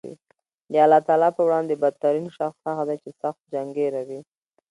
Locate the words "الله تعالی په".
0.85-1.41